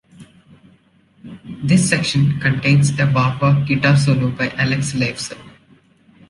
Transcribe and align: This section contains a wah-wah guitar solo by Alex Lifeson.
This 1.63 1.87
section 1.87 2.39
contains 2.39 2.89
a 2.99 3.05
wah-wah 3.05 3.63
guitar 3.65 3.95
solo 3.95 4.31
by 4.31 4.49
Alex 4.57 4.93
Lifeson. 4.93 5.37